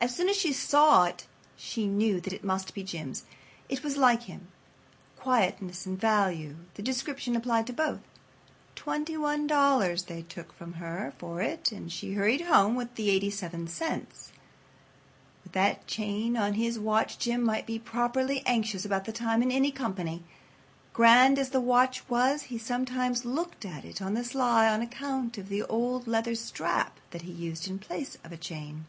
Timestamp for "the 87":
12.96-13.66